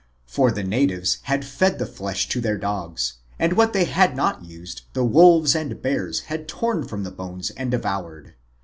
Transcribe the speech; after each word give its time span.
For 0.25 0.49
the 0.49 0.63
natives 0.63 1.19
had 1.25 1.45
fed 1.45 1.77
the 1.77 1.85
flesh 1.85 2.27
to 2.29 2.41
their 2.41 2.57
dogs 2.57 3.17
and 3.37 3.53
what 3.53 3.71
they 3.73 3.83
had 3.85 4.15
not 4.15 4.43
used 4.43 4.81
the 4.93 5.05
wolves 5.05 5.53
and 5.55 5.79
bears 5.79 6.21
had 6.21 6.47
torn 6.47 6.87
from 6.87 7.03
the 7.03 7.11
bones 7.11 7.51
and 7.51 7.69
devoured. 7.69 8.33